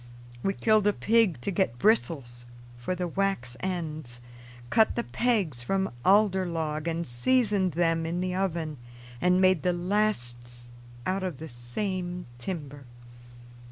We 0.41 0.53
killed 0.53 0.87
a 0.87 0.93
pig 0.93 1.39
to 1.41 1.51
get 1.51 1.77
bristles 1.77 2.47
for 2.75 2.95
the 2.95 3.07
wax 3.07 3.55
ends, 3.59 4.19
cut 4.71 4.95
the 4.95 5.03
pegs 5.03 5.61
from 5.61 5.91
alder 6.03 6.47
log 6.47 6.87
and 6.87 7.05
seasoned 7.05 7.73
them 7.73 8.07
in 8.07 8.19
the 8.19 8.33
oven, 8.33 8.77
and 9.21 9.39
made 9.39 9.61
the 9.61 9.73
lasts 9.73 10.71
out 11.05 11.21
of 11.21 11.37
the 11.37 11.47
same 11.47 12.25
timber. 12.39 12.85